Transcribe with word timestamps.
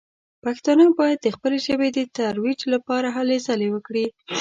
پښتانه 0.43 0.83
باید 0.99 1.19
د 1.21 1.27
خپلې 1.35 1.57
ژبې 1.67 1.87
د 1.93 1.99
ترویج 2.17 2.59
لپاره 2.73 3.07
هلې 3.17 3.37
ځلې 3.47 3.67
وکړي. 3.71 4.05